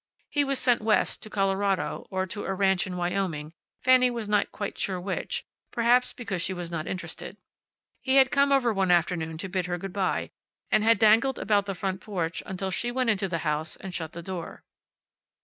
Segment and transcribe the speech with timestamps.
[0.31, 3.53] He was sent West, to Colorado, or to a ranch in Wyoming,
[3.83, 7.37] Fanny was not quite sure which, perhaps because she was not interested.
[8.01, 10.31] He had come over one afternoon to bid her good by,
[10.71, 14.13] and had dangled about the front porch until she went into the house and shut
[14.13, 14.63] the door.